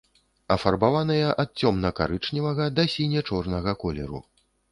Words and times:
Афарбаваныя 0.53 1.27
ад 1.43 1.49
цёмна-карычневага 1.61 2.65
да 2.79 2.87
сіне-чорнага 2.97 3.71
колеру. 3.85 4.19